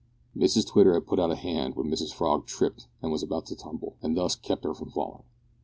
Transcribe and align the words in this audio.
Mrs 0.35 0.65
Twitter 0.65 0.95
had 0.95 1.05
put 1.05 1.19
out 1.19 1.29
a 1.29 1.35
hand 1.35 1.75
when 1.75 1.85
Mrs 1.85 2.11
Frog 2.11 2.47
tripped 2.47 2.87
and 3.03 3.11
was 3.11 3.21
about 3.21 3.45
to 3.45 3.55
tumble, 3.55 3.97
and 4.01 4.17
thus 4.17 4.35
kept 4.35 4.63
her 4.63 4.73
from 4.73 4.89
falling. 4.89 5.21